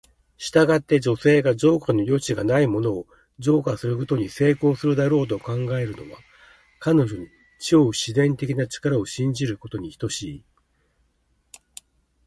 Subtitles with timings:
[0.39, 3.05] したがって、女性が浄化の余地がないものを
[3.37, 6.17] 浄化することに成功するだろうと考えるのは、
[6.79, 7.27] 彼女に
[7.59, 10.43] 超自然的な力を信じることに等しい。